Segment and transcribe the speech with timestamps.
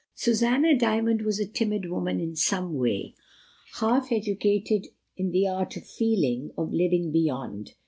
[0.15, 3.13] Susanna Dymond was a timid woman in some way;
[3.79, 7.75] half educated in the art of feeling, of living beyond.